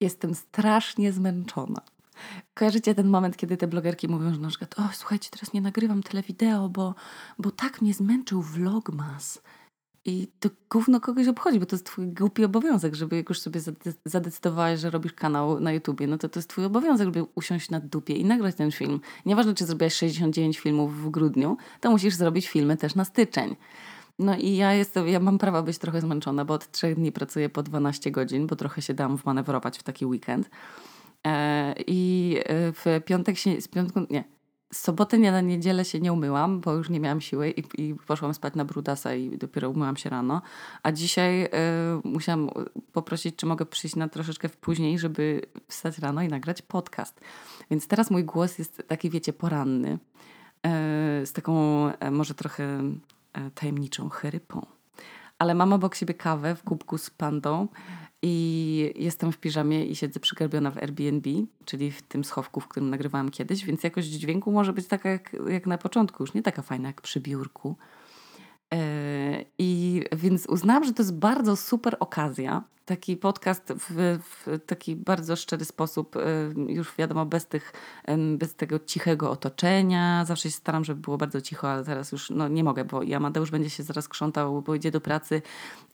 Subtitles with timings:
[0.00, 1.80] Jestem strasznie zmęczona.
[2.54, 6.02] Kojarzycie ten moment, kiedy te blogerki mówią, że na przykład, o słuchajcie, teraz nie nagrywam
[6.02, 6.94] tyle wideo, bo,
[7.38, 9.42] bo tak mnie zmęczył vlogmas.
[10.04, 13.60] I to gówno kogoś obchodzi, bo to jest twój głupi obowiązek, żeby jak już sobie
[14.04, 17.80] zadecydowałeś, że robisz kanał na YouTubie, no to to jest twój obowiązek, żeby usiąść na
[17.80, 19.00] dupie i nagrać ten film.
[19.26, 23.56] Nieważne, czy zrobiłaś 69 filmów w grudniu, to musisz zrobić filmy też na styczeń.
[24.18, 27.48] No i ja jestem, ja mam prawo być trochę zmęczona, bo od trzech dni pracuję
[27.48, 30.50] po 12 godzin, bo trochę się dam wmanewrować w taki weekend.
[31.26, 34.24] E, I e, w piątek się, z piątku, nie,
[34.72, 38.34] sobotę nie na niedzielę się nie umyłam, bo już nie miałam siły i, i poszłam
[38.34, 40.42] spać na brudasa i dopiero umyłam się rano.
[40.82, 41.48] A dzisiaj y,
[42.04, 42.50] musiałam
[42.92, 47.20] poprosić, czy mogę przyjść na troszeczkę później, żeby wstać rano i nagrać podcast.
[47.70, 49.98] Więc teraz mój głos jest taki, wiecie, poranny.
[51.24, 52.82] Z taką może trochę
[53.54, 54.66] tajemniczą chrypą.
[55.38, 57.68] Ale mam obok siebie kawę w kubku z pandą
[58.22, 61.30] i jestem w piżamie i siedzę przygarbiona w Airbnb,
[61.64, 65.36] czyli w tym schowku, w którym nagrywałam kiedyś, więc jakość dźwięku może być taka jak,
[65.48, 67.76] jak na początku, już nie taka fajna jak przy biurku.
[68.72, 68.78] Yy,
[69.58, 75.36] I więc uznałam, że to jest bardzo super okazja, taki podcast w, w, taki bardzo
[75.36, 76.20] szczery sposób, y,
[76.68, 77.72] już wiadomo, bez, tych,
[78.38, 80.24] bez tego cichego otoczenia.
[80.24, 83.14] Zawsze się staram, żeby było bardzo cicho, ale teraz już no, nie mogę, bo i
[83.14, 85.42] Amadeusz będzie się zaraz krzątał, bo idzie do pracy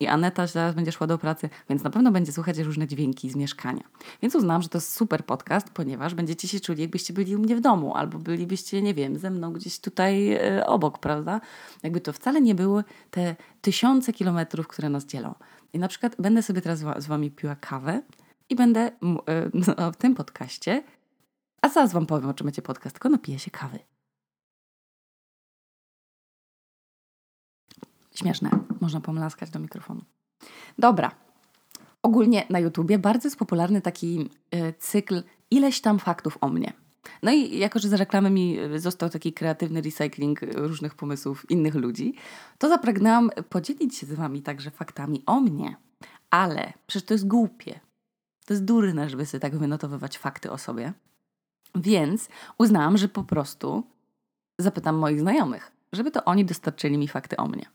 [0.00, 3.36] i Aneta zaraz będzie szła do pracy, więc na pewno będzie słuchać różne dźwięki z
[3.36, 3.82] mieszkania.
[4.22, 7.56] Więc uznałam, że to jest super podcast, ponieważ będziecie się czuli, jakbyście byli u mnie
[7.56, 11.40] w domu, albo bylibyście, nie wiem, ze mną gdzieś tutaj y, obok, prawda?
[11.82, 15.34] Jakby to wcale nie były te tysiące kilometrów, które nas dzielą.
[15.75, 18.03] I na przykład będę sobie teraz z Wami piła kawę
[18.48, 18.92] i będę e,
[19.78, 20.83] no, w tym podcaście,
[21.62, 23.78] a zaraz Wam powiem, o czym będzie podcast, tylko napiję się kawy.
[28.14, 30.05] Śmieszne, można pomlaskać do mikrofonu.
[30.78, 31.11] Dobra,
[32.02, 36.72] ogólnie na YouTubie bardzo jest popularny taki e, cykl ileś tam faktów o mnie.
[37.22, 42.14] No i jako, że za reklamę mi został taki kreatywny recycling różnych pomysłów innych ludzi,
[42.58, 45.77] to zapragnęłam podzielić się z Wami także faktami o mnie.
[46.30, 47.80] Ale przecież to jest głupie.
[48.46, 50.92] To jest durne, żeby sobie tak wynotowywać fakty o sobie.
[51.74, 52.28] Więc
[52.58, 53.83] uznałam, że po prostu
[54.58, 57.67] zapytam moich znajomych, żeby to oni dostarczyli mi fakty o mnie.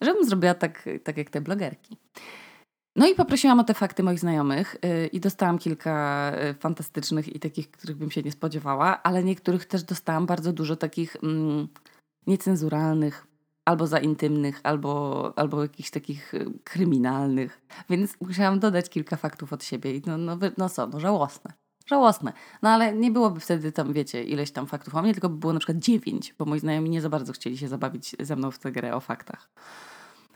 [0.00, 1.96] Żebym zrobiła tak, tak jak te blogerki.
[2.98, 7.40] No i poprosiłam o te fakty moich znajomych yy, i dostałam kilka yy, fantastycznych i
[7.40, 11.68] takich, których bym się nie spodziewała, ale niektórych też dostałam bardzo dużo takich mm,
[12.26, 13.26] niecenzuralnych,
[13.64, 17.60] albo za intymnych, albo, albo jakichś takich y, kryminalnych.
[17.90, 21.52] Więc musiałam dodać kilka faktów od siebie i no, no, no co, no żałosne.
[21.86, 22.32] Żałosne.
[22.62, 25.52] No ale nie byłoby wtedy tam, wiecie, ileś tam faktów o mnie, tylko by było
[25.52, 28.58] na przykład dziewięć, bo moi znajomi nie za bardzo chcieli się zabawić ze mną w
[28.58, 29.50] tę grę o faktach.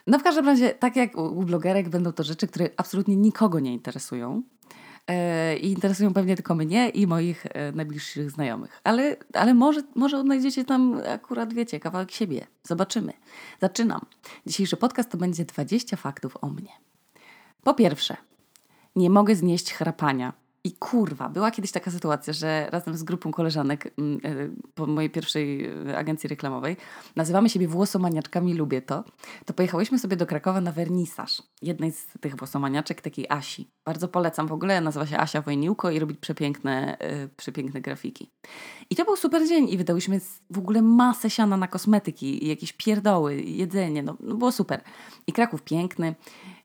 [0.07, 3.73] No w każdym razie, tak jak u blogerek, będą to rzeczy, które absolutnie nikogo nie
[3.73, 4.43] interesują.
[5.09, 8.81] E, I interesują pewnie tylko mnie i moich e, najbliższych znajomych.
[8.85, 12.47] Ale, ale może, może odnajdziecie tam akurat, wiecie, kawałek siebie.
[12.63, 13.13] Zobaczymy.
[13.61, 14.01] Zaczynam.
[14.47, 16.73] Dzisiejszy podcast to będzie 20 faktów o mnie.
[17.63, 18.17] Po pierwsze,
[18.97, 20.42] nie mogę znieść chrapania.
[20.65, 24.31] I kurwa, była kiedyś taka sytuacja, że razem z grupą koleżanek mm, e,
[24.75, 26.77] po mojej pierwszej e, agencji reklamowej,
[27.17, 29.05] nazywamy siebie włosomaniaczkami, lubię to,
[29.47, 33.71] to pojechałyśmy sobie do Krakowa na wernisaż jednej z tych włosomaniaczek, takiej Asi.
[33.87, 38.31] Bardzo polecam w ogóle, nazywa się Asia Wojniłko i robi przepiękne, yy, przepiękne grafiki.
[38.91, 43.43] I to był super dzień i wydałyśmy w ogóle masę siana na kosmetyki jakieś pierdoły,
[43.43, 44.83] jedzenie, no, no było super.
[45.27, 46.15] I Kraków piękny.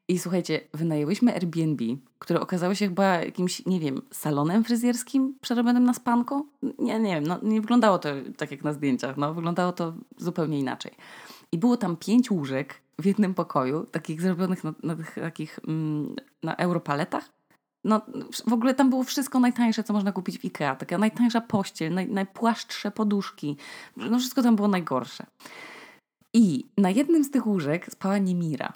[0.09, 1.84] I słuchajcie, wynajęłyśmy Airbnb,
[2.19, 6.45] które okazało się chyba jakimś, nie wiem, salonem fryzjerskim przerobionym na spanko.
[6.79, 10.59] Nie, nie wiem, no, nie wyglądało to tak jak na zdjęciach, no, wyglądało to zupełnie
[10.59, 10.91] inaczej.
[11.51, 16.56] I było tam pięć łóżek w jednym pokoju, takich zrobionych na, na takich mm, na
[16.56, 17.29] europaletach.
[17.84, 18.01] No,
[18.47, 20.75] w ogóle tam było wszystko najtańsze, co można kupić w Ikea.
[20.75, 23.57] Taka najtańsza pościel, naj, najpłaszczsze poduszki.
[23.97, 25.25] No wszystko tam było najgorsze.
[26.34, 28.73] I na jednym z tych łóżek spała Niemira.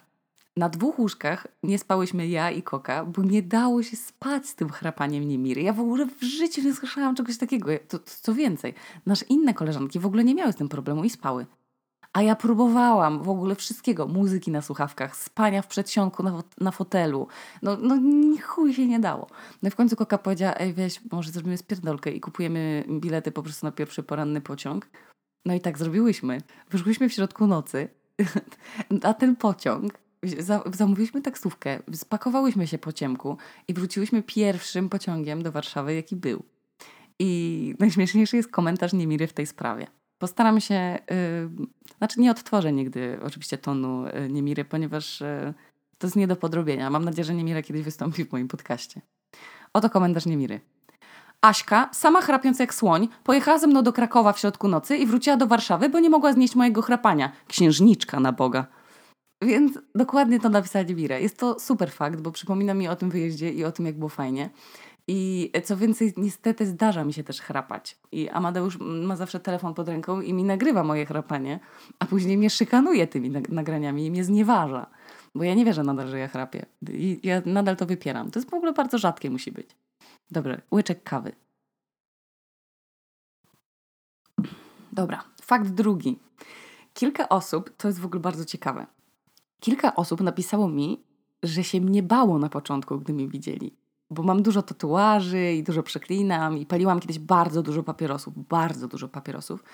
[0.56, 4.68] Na dwóch łóżkach nie spałyśmy ja i Koka, bo nie dało się spać z tym
[4.68, 5.62] chrapaniem Niemiry.
[5.62, 7.70] Ja w ogóle w życiu nie słyszałam czegoś takiego.
[7.88, 8.74] To, to, co więcej,
[9.06, 11.46] nasze inne koleżanki w ogóle nie miały z tym problemu i spały.
[12.12, 14.06] A ja próbowałam w ogóle wszystkiego.
[14.06, 17.28] Muzyki na słuchawkach, spania w przedsionku na, na fotelu.
[17.62, 17.98] No, no
[18.42, 19.26] chuj się nie dało.
[19.62, 23.42] No i w końcu Koka powiedziała, ej weź, może zrobimy spierdolkę i kupujemy bilety po
[23.42, 24.88] prostu na pierwszy poranny pociąg.
[25.44, 26.40] No i tak zrobiłyśmy.
[26.70, 27.88] Wyszłyśmy w środku nocy
[29.02, 30.01] na ten pociąg
[30.72, 33.36] zamówiliśmy taksówkę, spakowałyśmy się po ciemku
[33.68, 36.42] i wróciłyśmy pierwszym pociągiem do Warszawy, jaki był.
[37.18, 39.86] I najśmieszniejszy jest komentarz Niemiry w tej sprawie.
[40.18, 41.66] Postaram się, yy,
[41.98, 45.54] znaczy nie odtworzę nigdy oczywiście tonu yy, Niemiry, ponieważ yy,
[45.98, 46.90] to jest nie do podrobienia.
[46.90, 49.00] Mam nadzieję, że Niemira kiedyś wystąpi w moim podcaście.
[49.72, 50.60] Oto komentarz Niemiry.
[51.40, 55.36] Aśka, sama chrapiąc jak słoń, pojechała ze mną do Krakowa w środku nocy i wróciła
[55.36, 57.32] do Warszawy, bo nie mogła znieść mojego chrapania.
[57.48, 58.66] Księżniczka na Boga.
[59.42, 61.18] Więc dokładnie to napisała Niemira.
[61.18, 64.08] Jest to super fakt, bo przypomina mi o tym wyjeździe i o tym, jak było
[64.08, 64.50] fajnie.
[65.08, 67.98] I co więcej, niestety zdarza mi się też chrapać.
[68.12, 71.60] I Amadeusz ma zawsze telefon pod ręką i mi nagrywa moje chrapanie,
[71.98, 74.86] a później mnie szykanuje tymi nagraniami i mnie znieważa.
[75.34, 76.66] Bo ja nie wierzę nadal, że ja chrapię.
[76.88, 78.30] I ja nadal to wypieram.
[78.30, 79.76] To jest w ogóle bardzo rzadkie musi być.
[80.30, 81.32] Dobra, łyczek kawy.
[84.92, 86.18] Dobra, fakt drugi.
[86.94, 88.86] Kilka osób, to jest w ogóle bardzo ciekawe.
[89.62, 91.04] Kilka osób napisało mi,
[91.42, 93.82] że się mnie bało na początku, gdy mnie widzieli
[94.12, 99.08] bo mam dużo tatuaży i dużo przeklinam i paliłam kiedyś bardzo dużo papierosów, bardzo dużo
[99.08, 99.64] papierosów.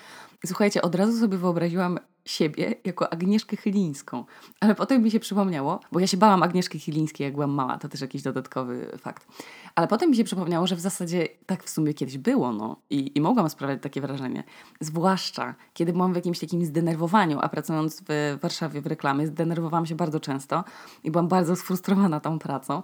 [0.46, 1.99] Słuchajcie, od razu sobie wyobraziłam
[2.29, 4.25] siebie jako Agnieszkę Chylińską.
[4.61, 7.89] Ale potem mi się przypomniało, bo ja się bałam Agnieszki Chylińskiej, jak byłam mała, to
[7.89, 9.27] też jakiś dodatkowy fakt.
[9.75, 12.77] Ale potem mi się przypomniało, że w zasadzie tak w sumie kiedyś było, no.
[12.91, 14.45] I, i mogłam sprawiać takie wrażenie.
[14.81, 19.95] Zwłaszcza, kiedy byłam w jakimś takim zdenerwowaniu, a pracując w Warszawie w reklamie, zdenerwowałam się
[19.95, 20.65] bardzo często
[21.05, 22.83] i byłam bardzo sfrustrowana tą pracą.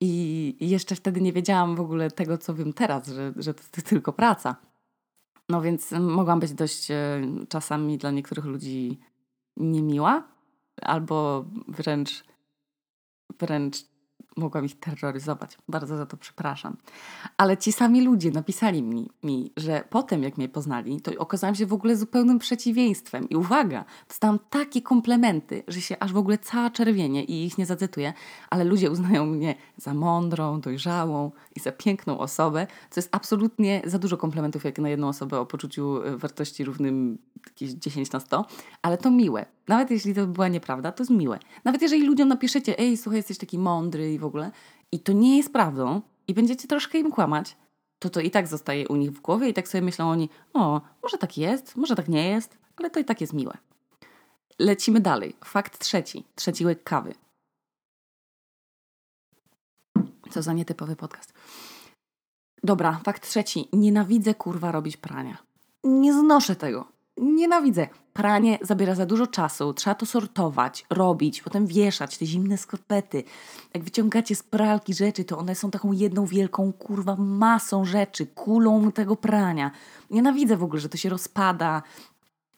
[0.00, 3.82] I jeszcze wtedy nie wiedziałam w ogóle tego, co wiem teraz, że, że to, to
[3.82, 4.56] tylko praca.
[5.48, 8.98] No więc mogłam być dość e, czasami dla niektórych ludzi
[9.56, 10.28] niemiła,
[10.82, 12.24] albo wręcz,
[13.40, 13.76] wręcz
[14.38, 15.58] mogłam ich terroryzować.
[15.68, 16.76] Bardzo za to przepraszam.
[17.36, 21.66] Ale ci sami ludzie napisali mi, mi, że potem jak mnie poznali, to okazałam się
[21.66, 23.28] w ogóle zupełnym przeciwieństwem.
[23.28, 27.66] I uwaga, dostałam takie komplementy, że się aż w ogóle cała czerwienie i ich nie
[27.66, 28.12] zacytuję,
[28.50, 33.98] ale ludzie uznają mnie za mądrą, dojrzałą i za piękną osobę, co jest absolutnie za
[33.98, 38.44] dużo komplementów jak na jedną osobę o poczuciu wartości równym jakieś 10 na 100,
[38.82, 39.57] ale to miłe.
[39.68, 41.38] Nawet jeśli to była nieprawda, to jest miłe.
[41.64, 44.50] Nawet jeżeli ludziom napiszecie, ej, słuchaj, jesteś taki mądry i w ogóle,
[44.92, 47.56] i to nie jest prawdą, i będziecie troszkę im kłamać,
[47.98, 50.80] to to i tak zostaje u nich w głowie i tak sobie myślą oni, o,
[51.02, 53.56] może tak jest, może tak nie jest, ale to i tak jest miłe.
[54.58, 55.36] Lecimy dalej.
[55.44, 56.24] Fakt trzeci.
[56.34, 57.14] Trzeci łyk kawy.
[60.30, 61.32] Co za nietypowy podcast.
[62.62, 63.68] Dobra, fakt trzeci.
[63.72, 65.38] Nienawidzę kurwa robić prania.
[65.84, 67.88] Nie znoszę tego nienawidzę.
[68.12, 73.24] Pranie zabiera za dużo czasu, trzeba to sortować, robić, potem wieszać te zimne skarpety.
[73.74, 78.92] Jak wyciągacie z pralki rzeczy, to one są taką jedną wielką kurwa masą rzeczy, kulą
[78.92, 79.70] tego prania.
[80.10, 81.82] Nienawidzę w ogóle, że to się rozpada,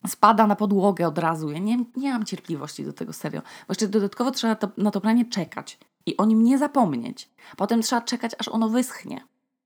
[0.07, 1.51] spada na podłogę od razu.
[1.51, 3.41] Ja nie, nie mam cierpliwości do tego, serio.
[3.41, 7.31] Bo jeszcze dodatkowo trzeba to, na to pranie czekać i o nim nie zapomnieć.
[7.57, 9.21] Potem trzeba czekać, aż ono wyschnie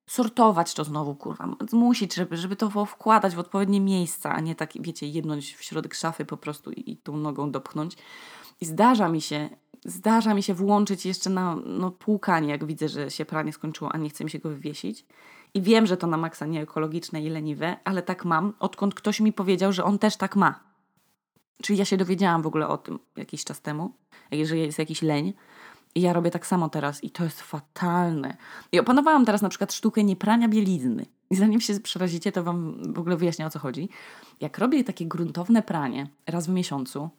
[0.07, 4.73] sortować to znowu, kurwa, zmusić, żeby, żeby to wkładać w odpowiednie miejsca, a nie tak,
[4.81, 7.97] wiecie, jednąć w środek szafy po prostu i, i tą nogą dopchnąć.
[8.61, 9.49] I zdarza mi się,
[9.85, 13.99] zdarza mi się włączyć jeszcze na no, płukanie, jak widzę, że się pranie skończyło, a
[13.99, 15.07] nie chcę mi się go wywiesić.
[15.55, 19.33] I wiem, że to na maksa nieekologiczne i leniwe, ale tak mam, odkąd ktoś mi
[19.33, 20.61] powiedział, że on też tak ma.
[21.63, 23.95] Czyli ja się dowiedziałam w ogóle o tym jakiś czas temu,
[24.43, 25.33] że jest jakiś leń,
[25.95, 28.37] i ja robię tak samo teraz i to jest fatalne.
[28.73, 31.07] I opanowałam teraz na przykład sztukę nieprania bielizny.
[31.31, 33.89] I zanim się przerazicie, to Wam w ogóle wyjaśnię o co chodzi.
[34.41, 37.11] Jak robię takie gruntowne pranie raz w miesiącu,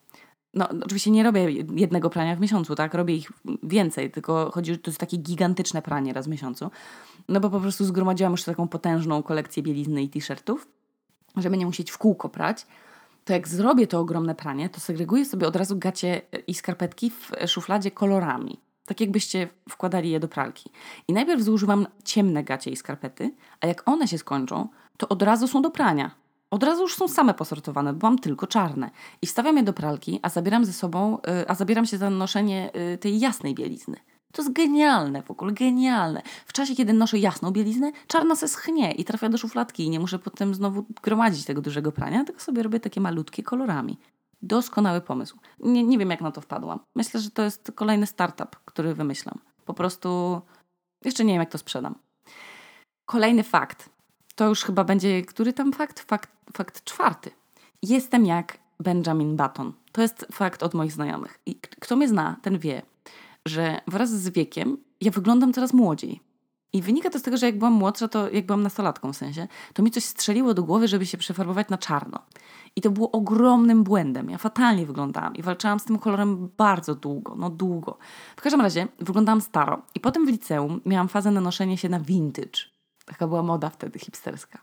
[0.53, 2.93] no oczywiście nie robię jednego prania w miesiącu, tak?
[2.93, 3.31] Robię ich
[3.63, 6.71] więcej, tylko chodzi, że to jest takie gigantyczne pranie raz w miesiącu.
[7.29, 10.67] No bo po prostu zgromadziłam już taką potężną kolekcję bielizny i t-shirtów,
[11.37, 12.65] żeby nie musieć w kółko prać
[13.25, 17.31] to jak zrobię to ogromne pranie, to segreguję sobie od razu gacie i skarpetki w
[17.47, 18.59] szufladzie kolorami.
[18.85, 20.69] Tak jakbyście wkładali je do pralki.
[21.07, 25.47] I najpierw zużywam ciemne gacie i skarpety, a jak one się skończą, to od razu
[25.47, 26.11] są do prania.
[26.51, 28.89] Od razu już są same posortowane, bo mam tylko czarne.
[29.21, 32.71] I wstawiam je do pralki, a zabieram ze sobą, y, a zabieram się za noszenie
[32.93, 33.97] y, tej jasnej bielizny.
[34.31, 36.21] To jest genialne w ogóle, genialne.
[36.45, 39.99] W czasie, kiedy noszę jasną bieliznę, czarna se schnie i trafia do szufladki i nie
[39.99, 43.97] muszę potem znowu gromadzić tego dużego prania, tylko sobie robię takie malutkie kolorami.
[44.41, 45.37] Doskonały pomysł.
[45.59, 46.79] Nie, nie wiem, jak na to wpadłam.
[46.95, 49.39] Myślę, że to jest kolejny startup, który wymyślam.
[49.65, 50.41] Po prostu
[51.05, 51.95] jeszcze nie wiem, jak to sprzedam.
[53.05, 53.89] Kolejny fakt.
[54.35, 55.99] To już chyba będzie, który tam fakt?
[55.99, 57.31] Fakt, fakt czwarty.
[57.81, 59.73] Jestem jak Benjamin Button.
[59.91, 61.39] To jest fakt od moich znajomych.
[61.45, 62.81] I kto mnie zna, ten wie,
[63.45, 66.21] że wraz z wiekiem ja wyglądam coraz młodziej.
[66.75, 69.47] I wynika to z tego, że jak byłam młodsza, to jak byłam nastolatką w sensie,
[69.73, 72.19] to mi coś strzeliło do głowy, żeby się przefarbować na czarno.
[72.75, 74.29] I to było ogromnym błędem.
[74.29, 77.97] Ja fatalnie wyglądałam i walczyłam z tym kolorem bardzo długo, no długo.
[78.35, 79.81] W każdym razie wyglądałam staro.
[79.95, 82.61] I potem w liceum miałam fazę na noszenie się na vintage.
[83.05, 84.59] Taka była moda wtedy hipsterska.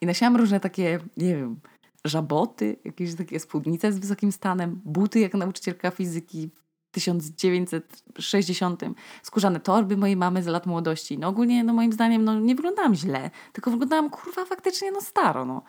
[0.00, 1.60] I nosiłam różne takie, nie wiem,
[2.04, 6.50] żaboty, jakieś takie spódnice z wysokim stanem, buty jak nauczycielka fizyki
[6.94, 8.82] 1960.
[9.22, 11.18] Skórzane torby mojej mamy z lat młodości.
[11.18, 15.44] No ogólnie, no moim zdaniem, no nie wyglądałam źle, tylko wyglądałam kurwa faktycznie no staro,
[15.44, 15.62] no.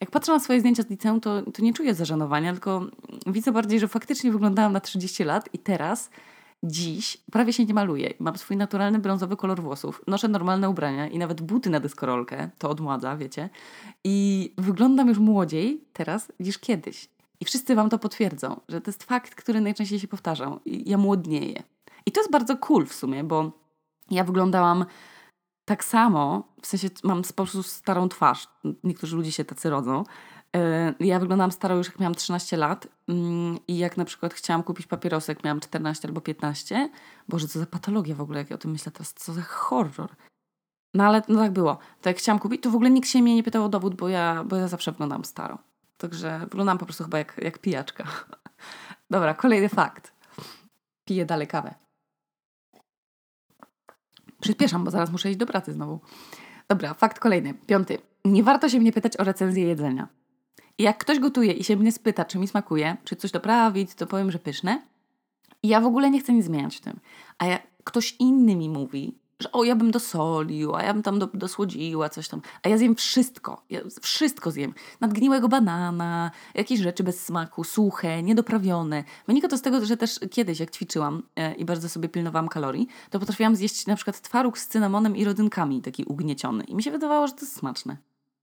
[0.00, 2.86] Jak patrzę na swoje zdjęcia z liceum, to, to nie czuję zażenowania, tylko
[3.26, 6.10] widzę bardziej, że faktycznie wyglądałam na 30 lat i teraz
[6.62, 8.14] dziś prawie się nie maluję.
[8.18, 12.70] Mam swój naturalny brązowy kolor włosów, noszę normalne ubrania i nawet buty na deskorolkę, to
[12.70, 13.48] odmładza, wiecie.
[14.04, 17.08] I wyglądam już młodziej teraz niż kiedyś.
[17.40, 20.60] I wszyscy Wam to potwierdzą, że to jest fakt, który najczęściej się powtarza.
[20.66, 21.62] Ja młodnieję.
[22.06, 23.52] I to jest bardzo cool w sumie, bo
[24.10, 24.84] ja wyglądałam
[25.64, 28.48] tak samo, w sensie mam po prostu starą twarz.
[28.84, 30.04] Niektórzy ludzie się tacy rodzą.
[30.56, 34.62] E, ja wyglądałam staro już jak miałam 13 lat mm, i jak na przykład chciałam
[34.62, 36.90] kupić papierosek, miałam 14 albo 15.
[37.28, 40.10] Boże, co za patologia w ogóle, jak ja o tym myślę teraz, co za horror.
[40.94, 41.78] No ale no tak było.
[42.00, 44.08] To jak chciałam kupić, to w ogóle nikt się mnie nie pytał o dowód, bo
[44.08, 45.58] ja, bo ja zawsze wyglądam staro.
[46.00, 48.04] Także wyglądam po prostu chyba jak, jak pijaczka.
[49.10, 50.12] Dobra, kolejny fakt.
[51.04, 51.74] Piję dalej kawę.
[54.40, 56.00] Przyspieszam, bo zaraz muszę iść do pracy znowu.
[56.68, 57.98] Dobra, fakt kolejny, piąty.
[58.24, 60.08] Nie warto się mnie pytać o recenzję jedzenia.
[60.78, 64.30] jak ktoś gotuje i się mnie spyta, czy mi smakuje, czy coś doprawić, to powiem,
[64.30, 64.82] że pyszne.
[65.62, 67.00] I ja w ogóle nie chcę nic zmieniać w tym.
[67.38, 71.18] A jak ktoś inny mi mówi, że o, ja bym dosolił, a ja bym tam
[71.18, 72.42] do, dosłodziła coś tam.
[72.62, 73.62] A ja zjem wszystko.
[73.70, 74.74] Ja wszystko zjem.
[75.00, 79.04] Nadgniłego banana, jakieś rzeczy bez smaku, suche, niedoprawione.
[79.26, 82.88] Wynika to z tego, że też kiedyś, jak ćwiczyłam e, i bardzo sobie pilnowałam kalorii,
[83.10, 86.64] to potrafiłam zjeść na przykład twaróg z cynamonem i rodynkami, taki ugnieciony.
[86.64, 87.96] I mi się wydawało, że to jest smaczne.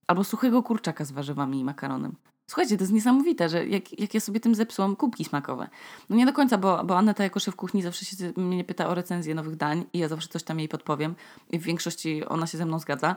[0.08, 2.16] Albo suchego kurczaka z warzywami i makaronem.
[2.50, 5.68] Słuchajcie, to jest niesamowite, że jak, jak ja sobie tym zepsułam kubki smakowe.
[6.10, 8.96] No nie do końca, bo, bo Aneta jako szef kuchni zawsze się mnie pyta o
[8.96, 11.16] recenzję nowych dań i ja zawsze coś tam jej podpowiem
[11.50, 13.16] i w większości ona się ze mną zgadza.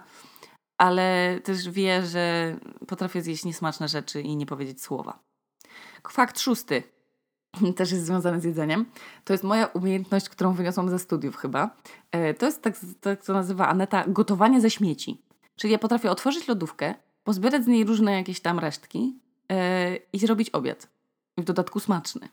[0.78, 2.56] Ale też wie, że
[2.86, 5.18] potrafię zjeść niesmaczne rzeczy i nie powiedzieć słowa.
[6.10, 6.82] Fakt szósty
[7.76, 8.86] też jest związany z jedzeniem.
[9.24, 11.70] To jest moja umiejętność, którą wyniosłam ze studiów chyba.
[12.12, 15.22] E, to jest tak, tak co nazywa Aneta gotowanie ze śmieci.
[15.56, 16.94] Czyli ja potrafię otworzyć lodówkę,
[17.30, 19.14] pozbierać z niej różne jakieś tam resztki
[19.48, 19.56] yy,
[20.12, 20.88] i zrobić obiad.
[21.38, 22.28] W dodatku smaczny.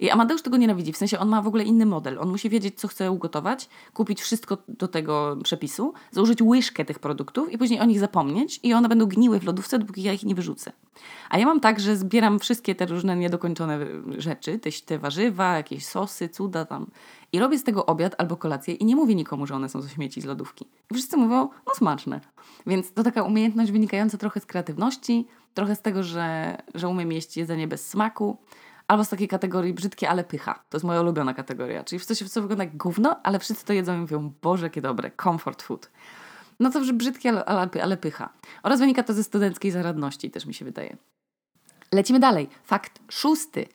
[0.00, 2.18] I Amadeusz tego nienawidzi, w sensie on ma w ogóle inny model.
[2.18, 7.52] On musi wiedzieć, co chce ugotować, kupić wszystko do tego przepisu, założyć łyżkę tych produktów
[7.52, 10.34] i później o nich zapomnieć i one będą gniły w lodówce, dopóki ja ich nie
[10.34, 10.72] wyrzucę.
[11.30, 13.78] A ja mam tak, że zbieram wszystkie te różne niedokończone
[14.18, 16.86] rzeczy, te, te warzywa, jakieś sosy, cuda tam
[17.34, 19.88] i robię z tego obiad albo kolację i nie mówię nikomu, że one są ze
[19.88, 20.68] śmieci z lodówki.
[20.90, 22.20] I wszyscy mówią, no smaczne.
[22.66, 27.36] Więc to taka umiejętność wynikająca trochę z kreatywności, trochę z tego, że, że umiem jeść
[27.36, 28.36] jedzenie bez smaku,
[28.88, 30.54] albo z takiej kategorii brzydkie, ale pycha.
[30.70, 31.84] To jest moja ulubiona kategoria.
[31.84, 34.66] Czyli w coś, w co wygląda jak gówno, ale wszyscy to jedzą i mówią, Boże,
[34.66, 35.90] jakie dobre, comfort food.
[36.60, 38.28] No to, brzydkie, ale, ale, ale pycha.
[38.62, 40.96] Oraz wynika to ze studenckiej zaradności, też mi się wydaje.
[41.92, 42.48] Lecimy dalej.
[42.64, 43.66] Fakt szósty.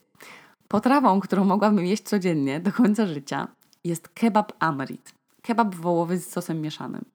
[0.71, 3.47] Potrawą, którą mogłabym jeść codziennie do końca życia
[3.83, 5.13] jest kebab amrit.
[5.41, 7.05] Kebab wołowy z sosem mieszanym.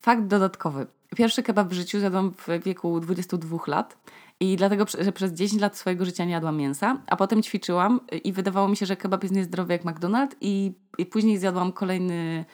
[0.00, 0.86] Fakt dodatkowy.
[1.16, 3.98] Pierwszy kebab w życiu zjadłam w wieku 22 lat
[4.40, 8.32] i dlatego, że przez 10 lat swojego życia nie jadłam mięsa, a potem ćwiczyłam i
[8.32, 12.44] wydawało mi się, że kebab jest niezdrowy jak McDonald's i, i później zjadłam kolejny...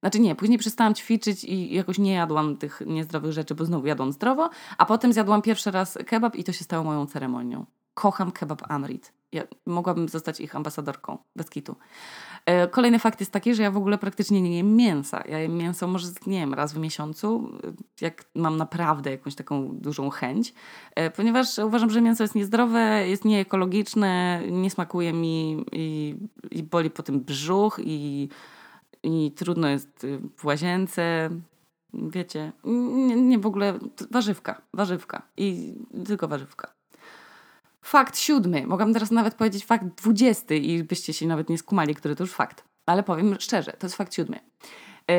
[0.00, 4.12] Znaczy nie, później przestałam ćwiczyć i jakoś nie jadłam tych niezdrowych rzeczy, bo znowu jadłam
[4.12, 7.66] zdrowo, a potem zjadłam pierwszy raz kebab i to się stało moją ceremonią.
[7.94, 9.12] Kocham kebab Amrit.
[9.34, 11.76] Ja mogłabym zostać ich ambasadorką, bez kitu.
[12.46, 15.22] E, kolejny fakt jest taki, że ja w ogóle praktycznie nie jem mięsa.
[15.28, 17.50] Ja jem mięso może, nie wiem, raz w miesiącu,
[18.00, 20.54] jak mam naprawdę jakąś taką dużą chęć,
[20.94, 26.16] e, ponieważ uważam, że mięso jest niezdrowe, jest nieekologiczne, nie smakuje mi i,
[26.50, 28.28] i boli po tym brzuch i,
[29.02, 31.30] i trudno jest w łazience.
[31.94, 33.78] Wiecie, nie, nie w ogóle,
[34.10, 35.74] warzywka, warzywka i
[36.06, 36.73] tylko warzywka.
[37.84, 38.66] Fakt siódmy.
[38.66, 42.32] Mogłam teraz nawet powiedzieć fakt dwudziesty i byście się nawet nie skumali, który to już
[42.32, 42.64] fakt.
[42.86, 44.40] Ale powiem szczerze, to jest fakt siódmy.
[45.08, 45.14] Yy,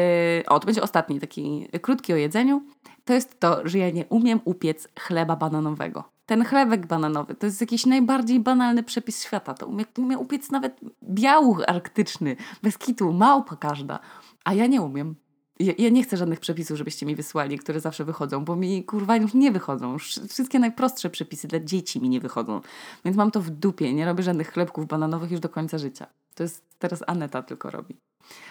[0.48, 2.64] o, to będzie ostatni, taki krótki o jedzeniu.
[3.06, 6.04] To jest to, że ja nie umiem upiec chleba bananowego.
[6.26, 9.54] Ten chlebek bananowy to jest jakiś najbardziej banalny przepis świata.
[9.54, 14.00] To umie, umie upiec nawet białuch arktyczny, bez kitu, małpa każda.
[14.44, 15.16] A ja nie umiem.
[15.60, 19.16] Ja, ja, nie chcę żadnych przepisów, żebyście mi wysłali, które zawsze wychodzą, bo mi kurwa
[19.16, 19.98] już nie wychodzą.
[20.30, 22.62] Wszystkie najprostsze przepisy dla dzieci mi nie wychodzą.
[23.06, 23.94] Więc mam to w dupie.
[23.94, 26.08] Nie robię żadnych chlebków bananowych już do końca życia.
[26.36, 27.96] To jest teraz Aneta tylko robi.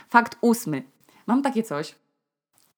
[0.08, 0.82] Fakt ósmy.
[1.26, 1.94] Mam takie coś,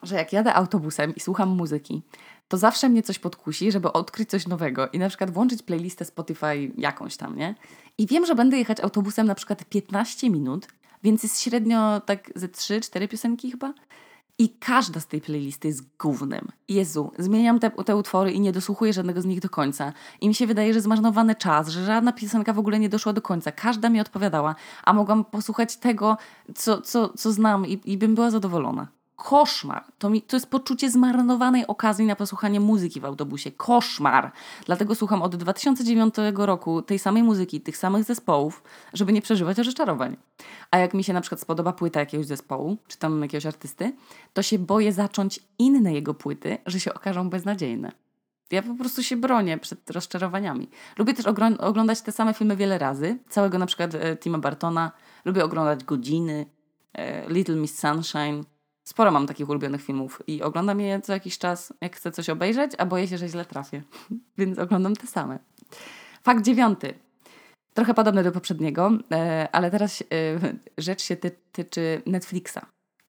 [0.02, 2.02] że jak jadę autobusem i słucham muzyki,
[2.48, 6.72] to zawsze mnie coś podkusi, żeby odkryć coś nowego i na przykład włączyć playlistę Spotify
[6.78, 7.54] jakąś tam, nie?
[7.98, 10.68] I wiem, że będę jechać autobusem na przykład 15 minut,
[11.02, 13.74] więc jest średnio tak ze 3-4 piosenki chyba.
[14.38, 16.48] I każda z tej playlisty jest gównem.
[16.68, 19.92] Jezu, zmieniam te, te utwory i nie dosłuchuję żadnego z nich do końca.
[20.20, 23.22] I mi się wydaje, że zmarnowany czas, że żadna piosenka w ogóle nie doszła do
[23.22, 23.52] końca.
[23.52, 26.16] Każda mi odpowiadała, a mogłam posłuchać tego,
[26.54, 29.84] co, co, co znam i, i bym była zadowolona koszmar.
[29.98, 33.50] To, mi, to jest poczucie zmarnowanej okazji na posłuchanie muzyki w autobusie.
[33.50, 34.32] Koszmar.
[34.66, 40.16] Dlatego słucham od 2009 roku tej samej muzyki, tych samych zespołów, żeby nie przeżywać rozczarowań.
[40.70, 43.92] A jak mi się na przykład spodoba płyta jakiegoś zespołu, czy tam jakiegoś artysty,
[44.32, 47.92] to się boję zacząć inne jego płyty, że się okażą beznadziejne.
[48.50, 50.68] Ja po prostu się bronię przed rozczarowaniami.
[50.98, 51.26] Lubię też
[51.58, 53.18] oglądać te same filmy wiele razy.
[53.28, 54.92] Całego na przykład e, Tima Bartona.
[55.24, 56.46] Lubię oglądać Godziny,
[56.92, 58.44] e, Little Miss Sunshine,
[58.88, 62.72] Sporo mam takich ulubionych filmów i oglądam je co jakiś czas, jak chcę coś obejrzeć,
[62.78, 63.82] a boję się, że źle trafię.
[64.38, 65.38] Więc oglądam te same.
[66.22, 66.94] Fakt dziewiąty.
[67.74, 70.04] Trochę podobny do poprzedniego, e, ale teraz e,
[70.78, 72.58] rzecz się ty tyczy Netflixa.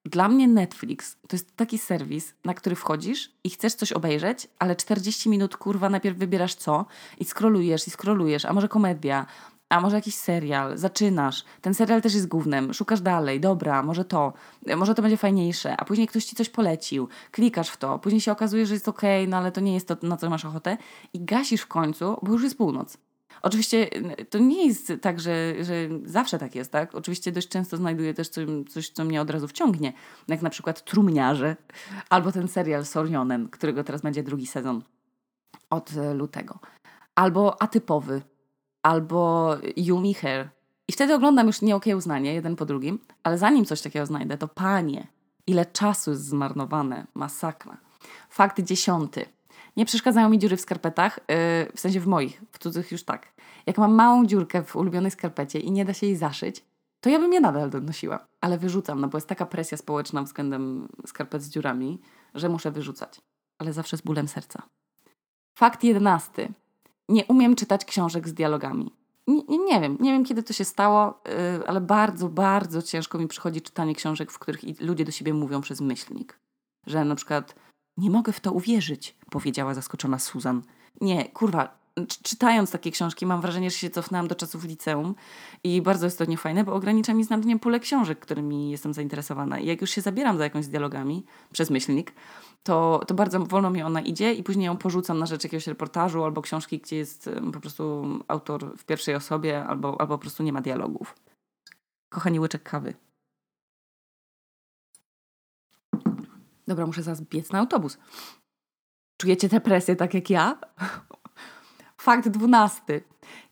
[0.04, 4.76] Dla mnie Netflix to jest taki serwis, na który wchodzisz i chcesz coś obejrzeć, ale
[4.76, 6.86] 40 minut kurwa najpierw wybierasz co
[7.18, 9.26] i scrollujesz i scrollujesz, a może komedia,
[9.68, 14.32] a może jakiś serial, zaczynasz, ten serial też jest głównym, szukasz dalej, dobra, może to,
[14.76, 18.32] może to będzie fajniejsze, a później ktoś ci coś polecił, klikasz w to, później się
[18.32, 20.76] okazuje, że jest okej, okay, no ale to nie jest to, na co masz ochotę.
[21.12, 22.98] I gasisz w końcu, bo już jest północ.
[23.42, 23.90] Oczywiście
[24.30, 26.94] to nie jest tak, że, że zawsze tak jest, tak?
[26.94, 29.92] Oczywiście dość często znajduję też coś, coś, co mnie od razu wciągnie,
[30.28, 31.56] jak na przykład Trumniarze
[32.10, 34.82] albo ten serial Sorionen, którego teraz będzie drugi sezon
[35.70, 36.58] od lutego.
[37.14, 38.22] Albo Atypowy,
[38.88, 40.48] albo Yumi Hair.
[40.88, 45.06] I wtedy oglądam już nieokiełznanie, jeden po drugim, ale zanim coś takiego znajdę, to panie,
[45.46, 47.76] ile czasu jest zmarnowane, masakra.
[48.28, 49.26] Fakt dziesiąty.
[49.76, 51.26] Nie przeszkadzają mi dziury w skarpetach, yy,
[51.74, 53.32] w sensie w moich, w cudzych już tak.
[53.66, 56.64] Jak mam małą dziurkę w ulubionej skarpecie i nie da się jej zaszyć,
[57.00, 60.88] to ja bym je nadal donosiła, ale wyrzucam, no bo jest taka presja społeczna względem
[61.06, 62.00] skarpet z dziurami,
[62.34, 63.20] że muszę wyrzucać,
[63.58, 64.62] ale zawsze z bólem serca.
[65.58, 66.52] Fakt jedenasty.
[67.08, 68.92] Nie umiem czytać książek z dialogami.
[69.26, 71.20] Nie, nie, wiem, nie wiem kiedy to się stało,
[71.58, 75.60] yy, ale bardzo, bardzo ciężko mi przychodzi czytanie książek, w których ludzie do siebie mówią
[75.60, 76.38] przez myślnik.
[76.86, 77.54] Że na przykład
[77.96, 80.62] nie mogę w to uwierzyć, powiedziała zaskoczona Susan.
[81.00, 85.14] Nie, kurwa, czytając takie książki mam wrażenie, że się cofnęłam do czasów liceum
[85.64, 89.58] i bardzo jest to niefajne, bo ogranicza mi znacznie pulę książek, którymi jestem zainteresowana.
[89.58, 92.12] I jak już się zabieram za jakąś dialogami przez myślnik,
[92.62, 96.24] to, to bardzo wolno mi ona idzie i później ją porzucam na rzecz jakiegoś reportażu
[96.24, 100.52] albo książki, gdzie jest po prostu autor w pierwszej osobie albo, albo po prostu nie
[100.52, 101.14] ma dialogów.
[102.08, 102.94] Kochani, łyczek kawy.
[106.68, 107.98] Dobra, muszę zaraz biec na autobus.
[109.16, 110.58] Czujecie tę presję tak jak ja?
[112.00, 113.02] Fakt dwunasty.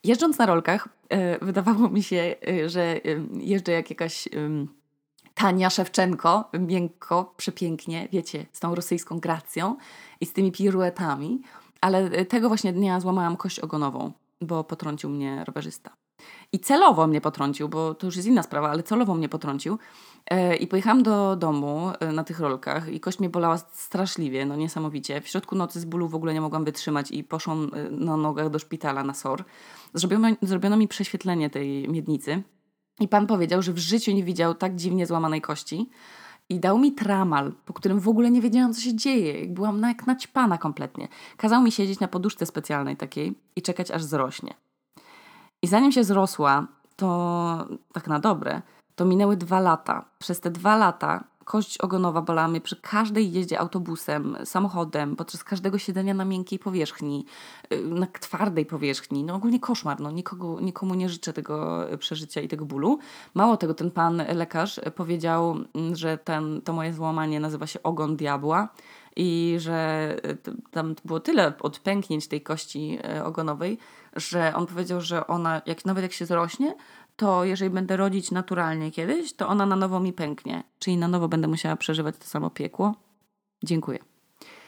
[0.04, 4.28] Jeżdżąc na rolkach, yy, wydawało mi się, yy, że yy, jeżdżę jak jakaś
[5.34, 9.76] Tania Szewczenko, miękko, przepięknie, wiecie, z tą rosyjską gracją
[10.20, 11.42] i z tymi piruetami,
[11.80, 15.90] ale tego właśnie dnia złamałam kość ogonową, bo potrącił mnie rowerzysta.
[16.52, 19.78] I celowo mnie potrącił, bo to już jest inna sprawa, ale celowo mnie potrącił.
[20.30, 24.56] E, I pojechałam do domu e, na tych rolkach i kość mnie bolała straszliwie, no
[24.56, 25.20] niesamowicie.
[25.20, 28.50] W środku nocy z bólu w ogóle nie mogłam wytrzymać i poszłam e, na nogach
[28.50, 29.44] do szpitala na SOR.
[29.94, 32.42] Zrobiono, zrobiono mi prześwietlenie tej miednicy
[33.00, 35.90] i pan powiedział, że w życiu nie widział tak dziwnie złamanej kości.
[36.48, 39.48] I dał mi tramal, po którym w ogóle nie wiedziałam, co się dzieje.
[39.48, 41.08] Byłam na, jak naćpana kompletnie.
[41.36, 44.54] Kazał mi siedzieć na poduszce specjalnej takiej i czekać, aż zrośnie.
[45.62, 46.66] I zanim się zrosła,
[46.96, 48.62] to tak na dobre,
[48.94, 50.04] to minęły dwa lata.
[50.18, 55.78] Przez te dwa lata kość ogonowa bolała mnie przy każdej jeździe autobusem, samochodem, podczas każdego
[55.78, 57.26] siedzenia na miękkiej powierzchni,
[57.72, 59.24] y, na twardej powierzchni.
[59.24, 62.98] No ogólnie koszmar, no nikogo, nikomu nie życzę tego przeżycia i tego bólu.
[63.34, 68.16] Mało tego, ten pan lekarz powiedział, mm, że ten, to moje złamanie nazywa się ogon
[68.16, 68.68] diabła
[69.16, 70.38] i że y,
[70.70, 73.78] tam było tyle odpęknięć tej kości y, ogonowej,
[74.16, 76.74] że on powiedział, że ona, jak, nawet jak się zrośnie,
[77.16, 80.64] to jeżeli będę rodzić naturalnie kiedyś, to ona na nowo mi pęknie.
[80.78, 82.94] Czyli na nowo będę musiała przeżywać to samo piekło.
[83.64, 83.98] Dziękuję.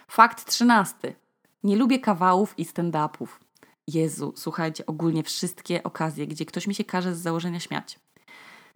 [0.08, 1.14] Fakt trzynasty.
[1.62, 3.40] Nie lubię kawałów i stand-upów.
[3.86, 7.98] Jezu, słuchajcie, ogólnie wszystkie okazje, gdzie ktoś mi się każe z założenia śmiać.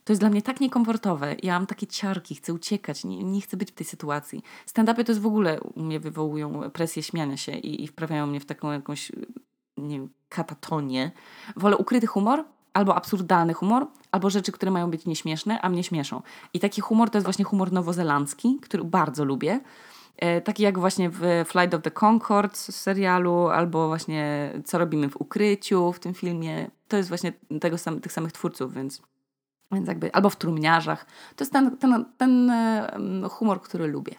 [0.05, 1.37] To jest dla mnie tak niekomfortowe.
[1.43, 4.43] Ja mam takie ciarki, chcę uciekać, nie, nie chcę być w tej sytuacji.
[4.67, 8.41] Stand-upy to jest w ogóle u mnie wywołują presję śmiania się i, i wprawiają mnie
[8.41, 9.13] w taką jakąś
[9.77, 11.11] nie wiem, katatonię.
[11.57, 16.23] Wolę ukryty humor, albo absurdalny humor, albo rzeczy, które mają być nieśmieszne, a mnie śmieszą.
[16.55, 19.61] I taki humor to jest właśnie humor nowozelandzki, który bardzo lubię.
[20.17, 25.21] E, taki jak właśnie w Flight of the Concords serialu, albo właśnie Co robimy w
[25.21, 26.71] ukryciu w tym filmie.
[26.89, 29.03] To jest właśnie tego sam, tych samych twórców, więc
[29.73, 31.07] Więc jakby, albo w trumniarzach.
[31.37, 32.53] To jest ten, ten, ten
[33.31, 34.15] humor, który lubię.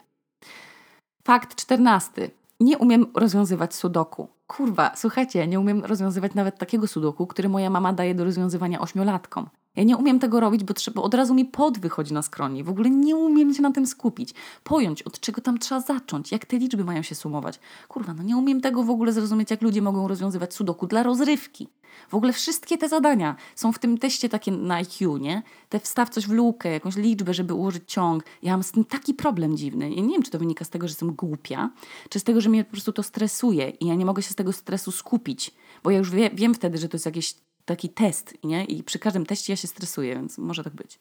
[1.23, 2.31] Fakt czternasty.
[2.63, 4.27] Nie umiem rozwiązywać sudoku.
[4.47, 9.49] Kurwa, słuchajcie, nie umiem rozwiązywać nawet takiego sudoku, który moja mama daje do rozwiązywania ośmiolatkom.
[9.75, 12.63] Ja nie umiem tego robić, bo, trzeba, od razu mi pod wychodzi na skroni.
[12.63, 14.33] W ogóle nie umiem się na tym skupić.
[14.63, 17.59] Pojąć, od czego tam trzeba zacząć, jak te liczby mają się sumować.
[17.87, 21.67] Kurwa, no nie umiem tego w ogóle zrozumieć, jak ludzie mogą rozwiązywać sudoku dla rozrywki.
[22.09, 25.43] W ogóle wszystkie te zadania są w tym teście takie na IQ, nie?
[25.69, 28.23] Te wstaw coś w lukę, jakąś liczbę, żeby ułożyć ciąg.
[28.43, 29.89] Ja mam z tym taki problem dziwny.
[29.89, 31.69] Ja nie wiem, czy to wynika z tego, że jestem głupia,
[32.09, 34.35] czy z tego, że mnie po prostu to stresuje i ja nie mogę się z
[34.35, 35.51] tego stresu skupić,
[35.83, 38.65] bo ja już wie, wiem wtedy, że to jest jakiś taki test, nie?
[38.65, 40.99] I przy każdym teście ja się stresuję, więc może tak być.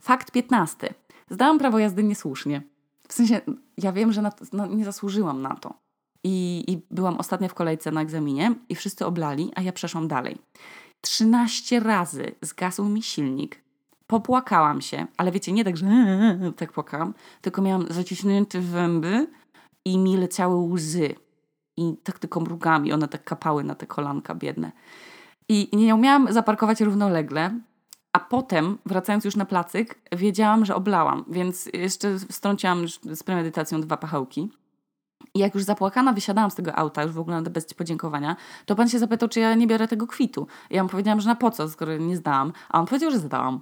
[0.00, 0.94] Fakt 15.
[1.30, 2.62] Zdałam prawo jazdy niesłusznie.
[3.08, 3.40] W sensie,
[3.78, 5.74] ja wiem, że to, no, nie zasłużyłam na to.
[6.24, 10.38] I, I byłam ostatnia w kolejce na egzaminie i wszyscy oblali, a ja przeszłam dalej.
[11.00, 13.64] 13 razy zgasł mi silnik.
[14.06, 15.86] Popłakałam się, ale wiecie, nie tak, że
[16.56, 19.26] tak płakałam, tylko miałam zaciśnięte zęby
[19.84, 21.14] i mi leciały łzy.
[21.76, 24.72] I tak tylko mrugami, one tak kapały na te kolanka biedne.
[25.48, 27.60] I nie umiałam zaparkować równolegle,
[28.12, 33.80] a potem, wracając już na placyk, wiedziałam, że oblałam, więc jeszcze strąciłam już z premedytacją
[33.80, 34.50] dwa pachełki.
[35.34, 38.88] I jak już zapłakana wysiadałam z tego auta, już w ogóle bez podziękowania, to pan
[38.88, 40.46] się zapytał, czy ja nie biorę tego kwitu.
[40.70, 42.52] Ja mu powiedziałam, że na po co, skoro nie zdałam.
[42.68, 43.60] A on powiedział, że zdałam.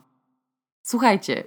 [0.83, 1.45] Słuchajcie,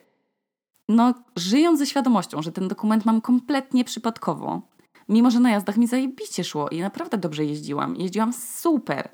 [0.89, 4.61] no żyjąc ze świadomością, że ten dokument mam kompletnie przypadkowo,
[5.09, 9.09] mimo że na jazdach mi zajebiście szło i naprawdę dobrze jeździłam, jeździłam super,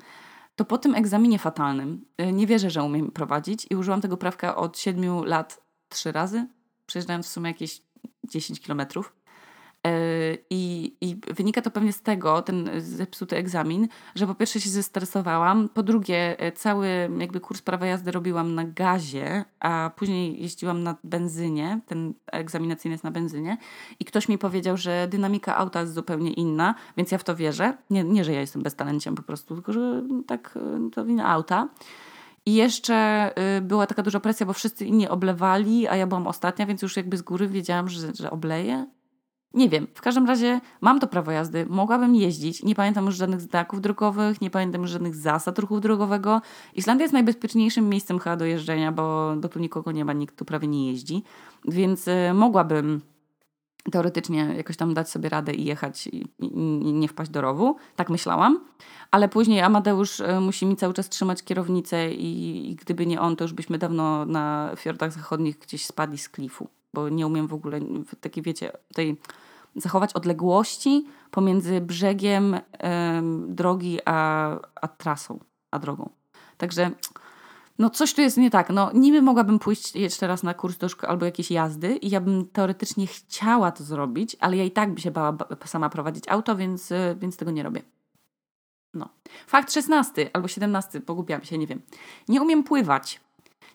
[0.56, 4.56] to po tym egzaminie fatalnym y, nie wierzę, że umiem prowadzić i użyłam tego prawka
[4.56, 6.48] od 7 lat trzy razy,
[6.86, 7.82] przejeżdżając w sumie jakieś
[8.24, 9.21] 10 kilometrów.
[9.86, 14.70] E, I, I wynika to pewnie z tego, ten zepsuty egzamin, że po pierwsze się
[14.70, 20.82] zestresowałam, po drugie e, cały jakby kurs prawa jazdy robiłam na gazie, a później jeździłam
[20.82, 23.56] na benzynie, ten egzaminacyjny jest na benzynie
[24.00, 27.76] i ktoś mi powiedział, że dynamika auta jest zupełnie inna, więc ja w to wierzę.
[27.90, 31.68] Nie, nie że ja jestem beztalenciem po prostu, tylko że tak e, to wina auta.
[32.46, 33.30] I jeszcze
[33.62, 37.16] była taka duża presja, bo wszyscy inni oblewali, a ja byłam ostatnia, więc już jakby
[37.16, 38.86] z góry wiedziałam, że, że obleję.
[39.54, 43.40] Nie wiem, w każdym razie mam to prawo jazdy, mogłabym jeździć, nie pamiętam już żadnych
[43.40, 46.40] znaków drogowych, nie pamiętam już żadnych zasad ruchu drogowego.
[46.74, 50.44] Islandia jest najbezpieczniejszym miejscem chyba do jeżdżenia, bo, bo tu nikogo nie ma, nikt tu
[50.44, 51.22] prawie nie jeździ,
[51.64, 53.00] więc y, mogłabym
[53.92, 56.26] teoretycznie jakoś tam dać sobie radę i jechać i,
[56.92, 57.76] nie wpaść do rowu.
[57.96, 58.60] Tak myślałam.
[59.10, 63.36] Ale później Amadeusz y, musi mi cały czas trzymać kierownicę i, i gdyby nie on,
[63.36, 67.54] to już byśmy dawno na fiordach zachodnich gdzieś spadli z klifu bo nie umiem w
[67.54, 67.80] ogóle,
[68.20, 69.16] takie wiecie, tej
[69.76, 72.56] zachować odległości pomiędzy brzegiem
[73.48, 75.38] drogi a, a trasą,
[75.70, 76.10] a drogą.
[76.56, 76.90] Także
[77.78, 78.70] no coś tu jest nie tak.
[78.70, 82.20] No niby mogłabym pójść jeszcze raz na kurs do szkoły albo jakieś jazdy i ja
[82.20, 86.56] bym teoretycznie chciała to zrobić, ale ja i tak by się bała sama prowadzić auto,
[86.56, 87.82] więc, e, więc tego nie robię.
[88.94, 89.08] No.
[89.46, 91.82] Fakt 16 albo 17, pogubiłam się, nie wiem.
[92.28, 93.20] Nie umiem pływać.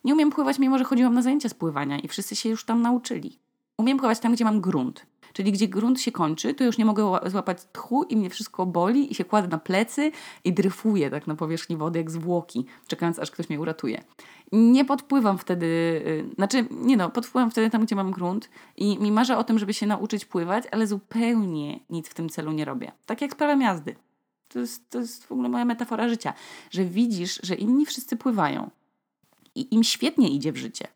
[0.04, 2.82] Nie umiem pływać, mimo że chodziłam na zajęcia z pływania i wszyscy się już tam
[2.82, 3.40] nauczyli.
[3.78, 5.06] Umiem pływać tam, gdzie mam grunt.
[5.34, 9.12] Czyli gdzie grunt się kończy, to już nie mogę złapać tchu i mnie wszystko boli
[9.12, 10.12] i się kładę na plecy
[10.44, 14.04] i dryfuję tak na powierzchni wody jak zwłoki, czekając aż ktoś mnie uratuje.
[14.52, 15.66] Nie podpływam wtedy,
[16.06, 19.60] yy, znaczy nie no, podpływam wtedy tam, gdzie mam grunt i mi marzę o tym,
[19.60, 22.92] żeby się nauczyć pływać, ale zupełnie nic w tym celu nie robię.
[23.06, 23.96] Tak jak z prawem jazdy.
[24.48, 26.34] To jest, to jest w ogóle moja metafora życia,
[26.72, 28.70] że widzisz, że inni wszyscy pływają,
[29.58, 30.88] i im świetnie idzie w życie.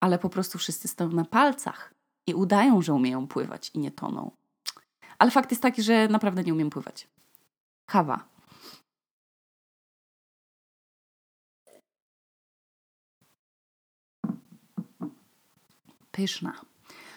[0.00, 1.94] Ale po prostu wszyscy stoją na palcach
[2.26, 4.30] i udają, że umieją pływać i nie toną.
[5.18, 7.08] Ale fakt jest taki, że naprawdę nie umiem pływać.
[7.86, 8.24] Kawa.
[16.10, 16.52] Pyszna.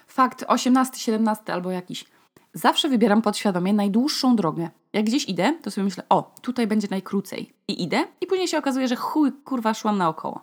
[0.07, 2.05] Fakt 18, 17 albo jakiś.
[2.53, 4.69] Zawsze wybieram podświadomie najdłuższą drogę.
[4.93, 7.53] Jak gdzieś idę, to sobie myślę, o, tutaj będzie najkrócej.
[7.67, 10.41] I idę, i później się okazuje, że chuj, kurwa, szłam naokoło.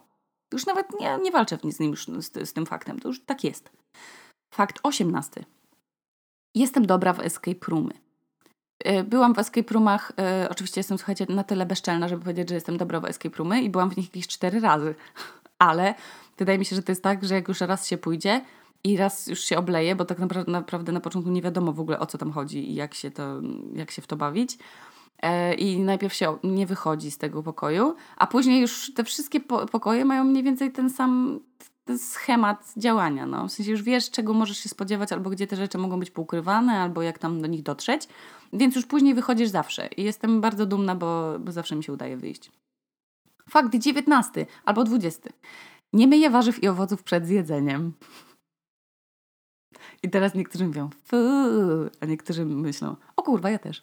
[0.52, 3.00] Już nawet nie, nie walczę z nim z, z tym faktem.
[3.00, 3.70] To już tak jest.
[4.56, 5.44] Fakt osiemnasty.
[6.54, 7.92] Jestem dobra w escape roomy.
[8.84, 12.54] E, byłam w escape roomach, e, oczywiście jestem, słuchajcie, na tyle bezczelna, żeby powiedzieć, że
[12.54, 14.94] jestem dobra w escape roomy i byłam w nich jakieś cztery razy.
[15.58, 15.94] Ale
[16.38, 18.44] wydaje mi się, że to jest tak, że jak już raz się pójdzie
[18.84, 21.98] i raz już się obleje, bo tak naprawdę, naprawdę na początku nie wiadomo w ogóle
[21.98, 23.40] o co tam chodzi i jak się, to,
[23.74, 24.58] jak się w to bawić,
[25.22, 29.40] E, i najpierw się nie wychodzi z tego pokoju, a później już te wszystkie
[29.72, 31.40] pokoje mają mniej więcej ten sam
[31.96, 33.26] schemat działania.
[33.26, 33.48] No.
[33.48, 36.72] W sensie już wiesz, czego możesz się spodziewać, albo gdzie te rzeczy mogą być poukrywane,
[36.80, 38.08] albo jak tam do nich dotrzeć,
[38.52, 39.86] więc już później wychodzisz zawsze.
[39.86, 42.50] I jestem bardzo dumna, bo, bo zawsze mi się udaje wyjść.
[43.50, 45.30] Fakt 19 albo 20.
[45.92, 47.92] Nie myję warzyw i owoców przed zjedzeniem.
[50.02, 50.90] I teraz niektórzy mówią,
[52.00, 53.82] a niektórzy myślą, o kurwa, ja też.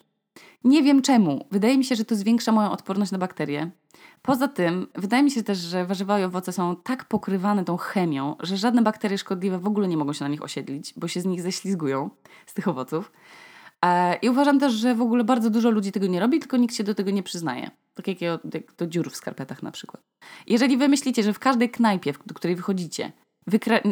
[0.64, 1.46] Nie wiem czemu.
[1.50, 3.70] Wydaje mi się, że to zwiększa moją odporność na bakterie.
[4.22, 8.36] Poza tym, wydaje mi się też, że warzywa i owoce są tak pokrywane tą chemią,
[8.40, 11.24] że żadne bakterie szkodliwe w ogóle nie mogą się na nich osiedlić, bo się z
[11.24, 12.10] nich ześlizgują,
[12.46, 13.12] z tych owoców.
[13.84, 16.74] E, I uważam też, że w ogóle bardzo dużo ludzi tego nie robi, tylko nikt
[16.74, 17.70] się do tego nie przyznaje.
[17.94, 18.40] Tak jak,
[18.78, 20.02] do dziur w skarpetach na przykład.
[20.46, 23.12] Jeżeli wy myślicie, że w każdej knajpie, do której wychodzicie,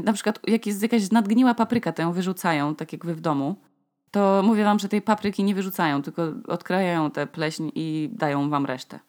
[0.04, 3.56] na przykład jak jest jakaś nadgniła papryka, to ją wyrzucają, tak jak wy w domu,
[4.12, 8.66] to mówię wam, że tej papryki nie wyrzucają, tylko odkrajają tę pleśń i dają wam
[8.66, 9.00] resztę.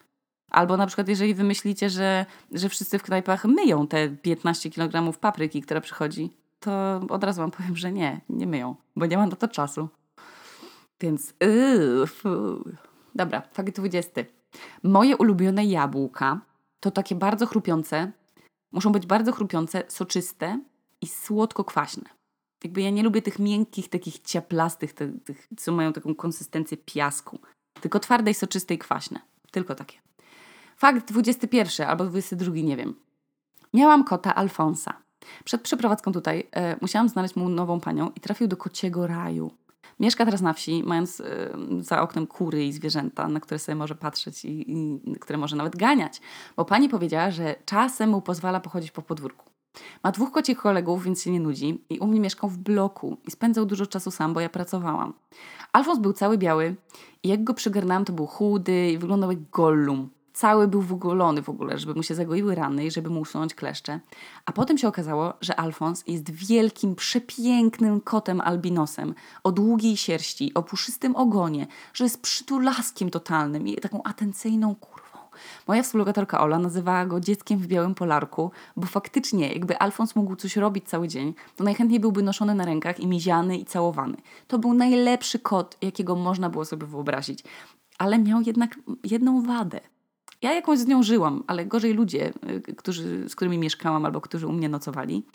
[0.51, 5.61] Albo na przykład, jeżeli wymyślicie, że, że wszyscy w knajpach myją te 15 kg papryki,
[5.61, 9.35] która przychodzi, to od razu wam powiem, że nie, nie myją, bo nie mam na
[9.35, 9.89] to czasu.
[11.01, 12.05] Więc yy,
[13.15, 14.21] Dobra, fakt 20.
[14.83, 16.41] Moje ulubione jabłka
[16.79, 18.11] to takie bardzo chrupiące,
[18.71, 20.59] muszą być bardzo chrupiące, soczyste
[21.01, 22.22] i słodko-kwaśne.
[22.63, 27.39] Jakby ja nie lubię tych miękkich, takich ciaplastych, tych, tych, co mają taką konsystencję piasku.
[27.81, 29.19] Tylko twarde i soczyste i kwaśne.
[29.51, 29.97] Tylko takie.
[30.77, 32.95] Fakt 21 albo 22, nie wiem.
[33.73, 34.93] Miałam kota Alfonsa.
[35.43, 39.51] Przed przeprowadzką tutaj e, musiałam znaleźć mu nową panią i trafił do kociego raju.
[39.99, 41.25] Mieszka teraz na wsi, mając y,
[41.79, 45.75] za oknem kury i zwierzęta, na które sobie może patrzeć i, i które może nawet
[45.75, 46.21] ganiać,
[46.55, 49.42] bo pani powiedziała, że czasem mu pozwala pochodzić po podwórku.
[50.03, 53.31] Ma dwóch kocich kolegów, więc się nie nudzi i u mnie mieszkał w bloku i
[53.31, 55.13] spędzał dużo czasu sam, bo ja pracowałam.
[55.73, 56.75] Alfons był cały biały
[57.23, 60.09] i jak go przygarnęłam, to był chudy i wyglądał jak gollum.
[60.33, 63.99] Cały był wygolony w ogóle, żeby mu się zagoiły rany i żeby mu usunąć kleszcze.
[64.45, 70.63] A potem się okazało, że Alfons jest wielkim, przepięknym kotem albinosem o długiej sierści, o
[70.63, 74.75] puszystym ogonie, że jest przytulaskiem totalnym i taką atencyjną.
[75.67, 80.57] Moja współlokatorka Ola nazywała go dzieckiem w białym polarku, bo faktycznie, jakby Alfons mógł coś
[80.57, 84.17] robić cały dzień, to najchętniej byłby noszony na rękach i miziany i całowany.
[84.47, 87.43] To był najlepszy kot, jakiego można było sobie wyobrazić.
[87.97, 89.79] Ale miał jednak jedną wadę–
[90.43, 92.33] ja jakąś z nią żyłam, ale gorzej ludzie,
[92.69, 95.25] y, którzy, z którymi mieszkałam albo którzy u mnie nocowali.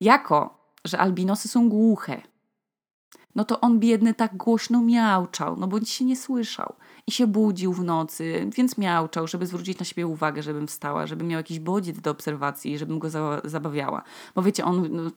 [0.00, 2.22] Jako, że albinosy są głuche,
[3.34, 6.74] no to on biedny tak głośno miałczał, no bo nic się nie słyszał.
[7.08, 11.24] I się budził w nocy, więc miałczał, żeby zwrócić na siebie uwagę, żebym wstała, żeby
[11.24, 14.02] miał jakiś bodziec do obserwacji, żebym go za zabawiała.
[14.34, 15.10] Bo wiecie, on no,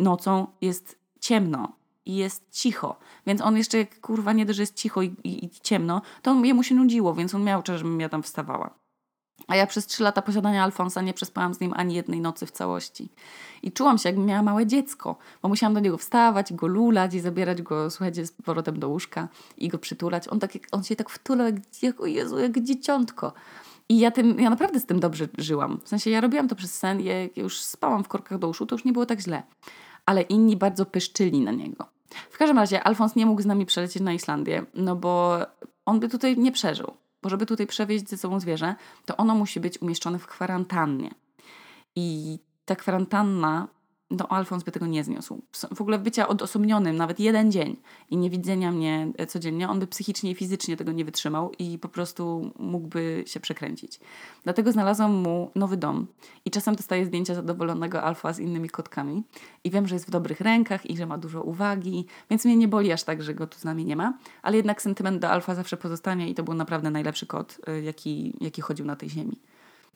[0.00, 1.72] nocą jest ciemno,
[2.06, 2.96] i jest cicho.
[3.26, 6.44] Więc on jeszcze, kurwa nie dość, że jest cicho i, i, i ciemno, to on,
[6.44, 8.74] jemu się nudziło, więc on miał czas, żebym ja tam wstawała.
[9.46, 12.50] A ja przez trzy lata posiadania Alfonsa nie przespałam z nim ani jednej nocy w
[12.50, 13.08] całości.
[13.62, 17.20] I czułam się, jakbym miała małe dziecko, bo musiałam do niego wstawać, go lulać i
[17.20, 20.28] zabierać go, słuchajcie, z powrotem do łóżka i go przytulać.
[20.28, 23.32] On, tak, on się tak wtulał, jak, jak, Jezu, jak dzieciątko.
[23.88, 25.80] I ja, tym, ja naprawdę z tym dobrze żyłam.
[25.84, 28.74] W sensie ja robiłam to przez sen, jak już spałam w korkach do uszu, to
[28.74, 29.42] już nie było tak źle.
[30.06, 31.86] Ale inni bardzo pyszczyli na niego.
[32.30, 35.38] W każdym razie Alfons nie mógł z nami przelecieć na Islandię, no bo
[35.86, 36.94] on by tutaj nie przeżył.
[37.24, 41.10] Bo żeby tutaj przewieźć ze sobą zwierzę, to ono musi być umieszczone w kwarantannie.
[41.96, 43.68] I ta kwarantanna
[44.18, 45.42] no Alfons by tego nie zniósł.
[45.74, 47.76] W ogóle bycia odosobnionym nawet jeden dzień
[48.10, 51.78] i nie widzenia mnie e, codziennie, on by psychicznie i fizycznie tego nie wytrzymał i
[51.78, 54.00] po prostu mógłby się przekręcić.
[54.44, 56.06] Dlatego znalazłam mu nowy dom
[56.44, 59.22] i czasem dostaję zdjęcia zadowolonego Alfa z innymi kotkami
[59.64, 62.68] i wiem, że jest w dobrych rękach i że ma dużo uwagi, więc mnie nie
[62.68, 65.54] boli aż tak, że go tu z nami nie ma, ale jednak sentyment do Alfa
[65.54, 69.40] zawsze pozostanie i to był naprawdę najlepszy kot, e, jaki, jaki chodził na tej ziemi.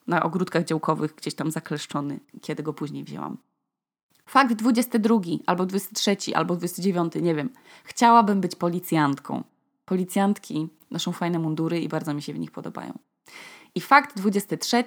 [0.06, 3.36] Na ogródkach działkowych, gdzieś tam zakleszczony, kiedy go później wzięłam.
[4.28, 7.50] Fakt 22, albo 23, albo 29, nie wiem.
[7.84, 9.44] Chciałabym być policjantką.
[9.84, 12.98] Policjantki noszą fajne mundury i bardzo mi się w nich podobają.
[13.74, 14.84] I fakt 23.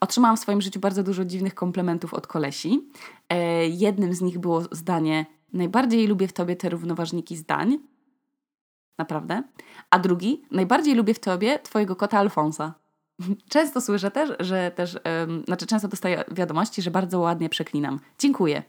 [0.00, 2.88] Otrzymałam w swoim życiu bardzo dużo dziwnych komplementów od kolesi.
[3.28, 7.78] E, jednym z nich było zdanie: Najbardziej lubię w tobie te równoważniki zdań.
[8.98, 9.42] Naprawdę.
[9.90, 12.74] A drugi: Najbardziej lubię w tobie twojego kota Alfonsa.
[13.48, 18.00] Często słyszę też, że też, um, znaczy często dostaję wiadomości, że bardzo ładnie przeklinam.
[18.18, 18.62] Dziękuję.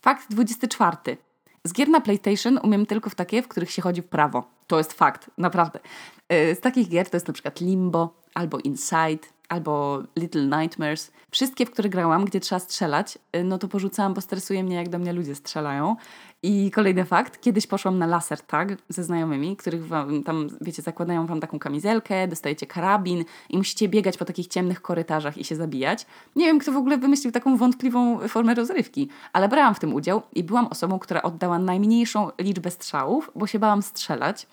[0.00, 1.16] Fakt 24.
[1.64, 4.50] Z gier na PlayStation umiem tylko w takie, w których się chodzi w prawo.
[4.66, 5.80] To jest fakt, naprawdę.
[6.28, 11.12] E, z takich gier to jest na przykład Limbo, albo Inside, albo Little Nightmares.
[11.36, 14.88] Wszystkie, w które grałam, gdzie trzeba strzelać, e, no to porzucałam, bo stresuje mnie, jak
[14.88, 15.96] do mnie ludzie strzelają.
[16.42, 21.26] I kolejny fakt, kiedyś poszłam na laser tag ze znajomymi, których wam, tam, wiecie, zakładają
[21.26, 26.06] wam taką kamizelkę, dostajecie karabin i musicie biegać po takich ciemnych korytarzach i się zabijać.
[26.36, 30.22] Nie wiem, kto w ogóle wymyślił taką wątpliwą formę rozrywki, ale brałam w tym udział
[30.34, 34.46] i byłam osobą, która oddała najmniejszą liczbę strzałów, bo się bałam strzelać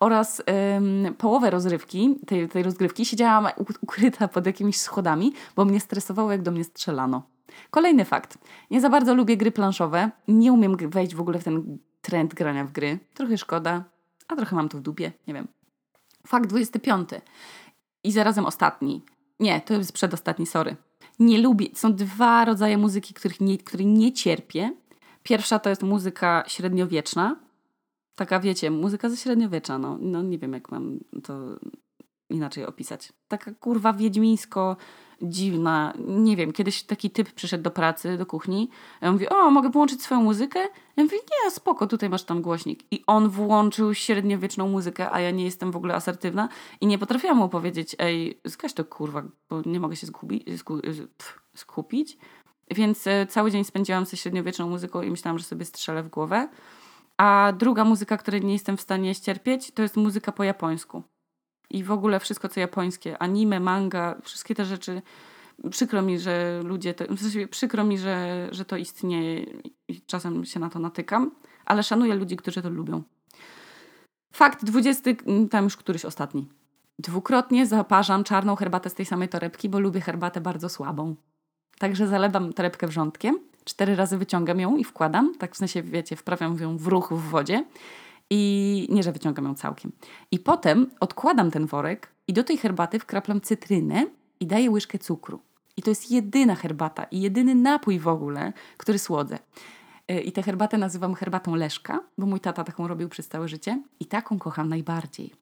[0.00, 0.42] oraz
[0.76, 3.46] ym, połowę rozrywki, tej, tej rozgrywki siedziałam
[3.82, 7.22] ukryta pod jakimiś schodami, bo mnie stresowało, jak do mnie strzelano.
[7.70, 8.38] Kolejny fakt.
[8.70, 10.10] Nie za bardzo lubię gry planszowe.
[10.28, 12.98] Nie umiem wejść w ogóle w ten trend grania w gry.
[13.14, 13.84] Trochę szkoda,
[14.28, 15.12] a trochę mam to w dupie.
[15.26, 15.48] Nie wiem.
[16.26, 17.08] Fakt 25.
[18.04, 19.02] I zarazem ostatni.
[19.40, 20.76] Nie, to jest przedostatni, sorry.
[21.18, 21.66] Nie lubię.
[21.74, 24.72] Są dwa rodzaje muzyki, których nie, której nie cierpię.
[25.22, 27.36] Pierwsza to jest muzyka średniowieczna.
[28.14, 29.78] Taka, wiecie, muzyka ze średniowiecza.
[29.78, 31.34] No, no nie wiem, jak mam to
[32.30, 33.12] inaczej opisać.
[33.28, 34.76] Taka kurwa wiedźmińsko
[35.22, 35.92] dziwna.
[36.06, 38.70] Nie wiem, kiedyś taki typ przyszedł do pracy, do kuchni.
[39.00, 40.58] Ja mówię, o, mogę włączyć swoją muzykę?
[40.96, 42.84] Ja mówię, nie, spoko, tutaj masz tam głośnik.
[42.90, 46.48] I on włączył średniowieczną muzykę, a ja nie jestem w ogóle asertywna
[46.80, 50.78] i nie potrafiłam mu powiedzieć, ej, zgaś to kurwa, bo nie mogę się zgubi, zgu,
[51.54, 52.18] skupić.
[52.70, 56.48] Więc e, cały dzień spędziłam ze średniowieczną muzyką i myślałam, że sobie strzelę w głowę.
[57.16, 61.02] A druga muzyka, której nie jestem w stanie ścierpieć, to jest muzyka po japońsku
[61.70, 65.02] i w ogóle wszystko, co japońskie, anime, manga, wszystkie te rzeczy.
[65.70, 69.46] Przykro mi, że ludzie, to, w sensie przykro mi, że, że to istnieje
[69.88, 71.30] i czasem się na to natykam,
[71.64, 73.02] ale szanuję ludzi, którzy to lubią.
[74.32, 75.10] Fakt 20,
[75.50, 76.48] tam już któryś ostatni.
[76.98, 81.16] Dwukrotnie zaparzam czarną herbatę z tej samej torebki, bo lubię herbatę bardzo słabą.
[81.78, 86.58] Także zalewam torebkę wrzątkiem, cztery razy wyciągam ją i wkładam, tak w sensie, wiecie, wprawiam
[86.58, 87.64] ją w ruch w wodzie
[88.30, 89.92] i nie, że wyciągam ją całkiem.
[90.30, 94.06] I potem odkładam ten worek i do tej herbaty wkraplam cytrynę
[94.40, 95.40] i daję łyżkę cukru.
[95.76, 99.38] I to jest jedyna herbata i jedyny napój w ogóle, który słodzę.
[100.08, 103.82] E, I tę herbatę nazywam herbatą Leszka, bo mój tata taką robił przez całe życie
[104.00, 105.32] i taką kocham najbardziej.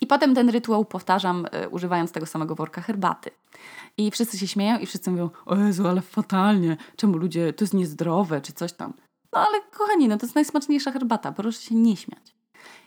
[0.00, 3.30] I potem ten rytuał powtarzam, y, używając tego samego worka herbaty.
[3.96, 7.74] I wszyscy się śmieją i wszyscy mówią, o Jezu, ale fatalnie, czemu ludzie, to jest
[7.74, 8.92] niezdrowe, czy coś tam.
[9.32, 12.34] No ale kochani, no to jest najsmaczniejsza herbata, proszę się nie śmiać.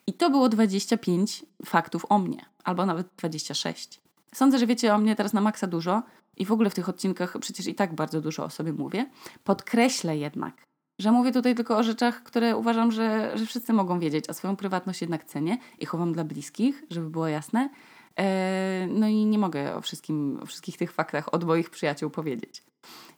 [0.08, 4.02] I to było 25 faktów o mnie, albo nawet 26.
[4.34, 6.04] Sądzę, że wiecie o mnie teraz na maksa dużo
[6.38, 9.10] i w ogóle w tych odcinkach przecież i tak bardzo dużo o sobie mówię.
[9.44, 10.64] Podkreślę jednak,
[11.00, 14.56] że mówię tutaj tylko o rzeczach, które uważam, że, że wszyscy mogą wiedzieć, a swoją
[14.56, 17.70] prywatność jednak cenię i chowam dla bliskich, żeby było jasne.
[18.18, 22.64] Eee, no i nie mogę o, wszystkim, o wszystkich tych faktach od moich przyjaciół powiedzieć.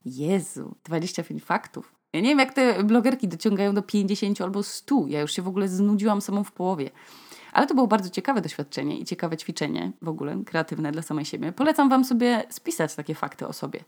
[0.05, 1.95] Jezu, 25 faktów.
[2.15, 5.03] Ja nie wiem, jak te blogerki dociągają do 50 albo 100.
[5.07, 6.89] Ja już się w ogóle znudziłam samą w połowie.
[7.53, 11.51] Ale to było bardzo ciekawe doświadczenie i ciekawe ćwiczenie w ogóle, kreatywne dla samej siebie.
[11.51, 13.83] Polecam Wam sobie spisać takie fakty o sobie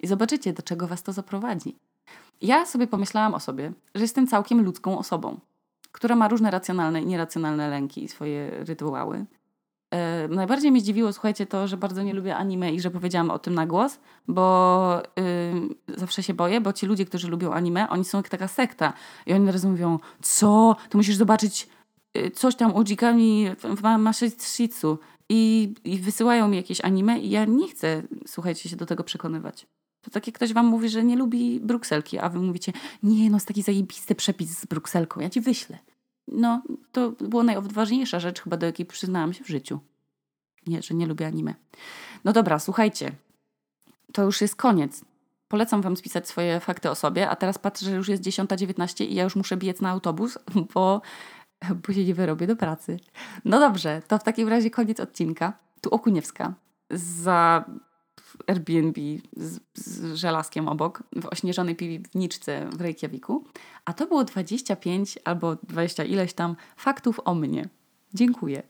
[0.00, 1.76] i zobaczycie, do czego Was to zaprowadzi.
[2.40, 5.40] Ja sobie pomyślałam o sobie, że jestem całkiem ludzką osobą,
[5.92, 9.26] która ma różne racjonalne i nieracjonalne lęki i swoje rytuały.
[9.90, 13.38] E, najbardziej mnie zdziwiło, słuchajcie, to, że bardzo nie lubię anime i że powiedziałam o
[13.38, 13.98] tym na głos,
[14.28, 15.02] bo
[15.88, 18.92] yy, zawsze się boję, bo ci ludzie, którzy lubią anime, oni są jak taka sekta.
[19.26, 20.76] I oni teraz mówią, co?
[20.88, 21.68] To musisz zobaczyć
[22.14, 24.98] yy, coś tam u Jikami w Mashitsu.
[25.32, 29.66] I, I wysyłają mi jakieś anime i ja nie chcę, słuchajcie, się do tego przekonywać.
[30.00, 32.72] To tak jak ktoś wam mówi, że nie lubi brukselki, a wy mówicie,
[33.02, 35.78] nie, no jest taki zajebisty przepis z brukselką, ja ci wyślę
[36.32, 36.62] no,
[36.92, 39.80] to była najodważniejsza rzecz chyba, do jakiej przyznałam się w życiu.
[40.66, 41.54] Nie, że nie lubię anime.
[42.24, 43.12] No dobra, słuchajcie.
[44.12, 45.04] To już jest koniec.
[45.48, 49.14] Polecam Wam spisać swoje fakty o sobie, a teraz patrzę, że już jest 10.19 i
[49.14, 50.38] ja już muszę biec na autobus,
[50.74, 51.02] bo,
[51.90, 53.00] się nie wyrobię do pracy.
[53.44, 55.52] No dobrze, to w takim razie koniec odcinka.
[55.80, 56.54] Tu Okuniewska.
[56.90, 57.64] Za
[58.46, 59.00] Airbnb
[59.36, 63.44] z, z żelazkiem obok, w ośnieżonej piwniczce w Reykjaviku.
[63.84, 67.68] A to było 25 albo 20 ileś tam faktów o mnie.
[68.14, 68.62] Dziękuję.